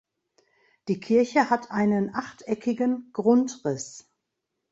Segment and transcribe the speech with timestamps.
[0.87, 4.09] Die Kirche hat einen achteckigen Grundriss.